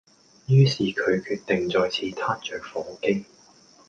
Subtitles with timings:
[0.47, 3.23] 於是佢決定再次撻着火機